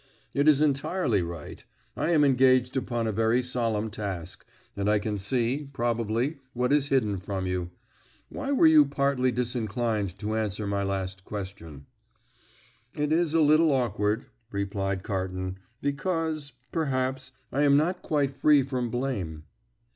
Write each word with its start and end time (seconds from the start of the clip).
"It 0.33 0.47
is 0.47 0.61
entirely 0.61 1.21
right. 1.21 1.63
I 1.95 2.09
am 2.09 2.23
engaged 2.23 2.75
upon 2.75 3.05
a 3.05 3.11
very 3.11 3.43
solemn 3.43 3.91
task, 3.91 4.47
and 4.75 4.89
I 4.89 4.97
can 4.97 5.19
see, 5.19 5.69
probably, 5.73 6.39
what 6.53 6.73
is 6.73 6.87
hidden 6.87 7.19
from 7.19 7.45
you. 7.45 7.69
Why 8.27 8.51
were 8.51 8.65
you 8.65 8.85
partly 8.87 9.31
disinclined 9.31 10.17
to 10.17 10.35
answer 10.35 10.65
my 10.65 10.81
last 10.81 11.23
question?" 11.23 11.85
"It 12.95 13.13
is 13.13 13.35
a 13.35 13.41
little 13.41 13.71
awkward," 13.71 14.25
replied 14.51 15.03
Carton, 15.03 15.59
"because, 15.83 16.53
perhaps, 16.71 17.33
I 17.51 17.61
am 17.61 17.77
not 17.77 18.01
quite 18.01 18.31
free 18.31 18.63
from 18.63 18.89
blame." 18.89 19.43